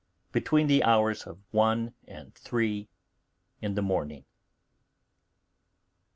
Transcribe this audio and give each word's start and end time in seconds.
between 0.31 0.65
the 0.65 0.83
hours 0.83 1.27
of 1.27 1.37
one 1.51 1.93
and 2.07 2.33
three 2.33 2.89
in 3.61 3.75
the 3.75 3.83
morning. 3.83 4.25